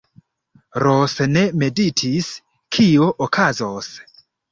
Ros 0.83 1.13
ne 1.33 1.43
meditis, 1.63 2.29
kio 2.77 3.11
okazos. 3.27 3.91